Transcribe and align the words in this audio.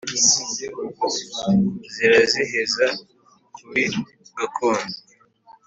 Ziraziheza 1.93 2.85
kuri 3.55 3.83
gakondo 4.37 4.95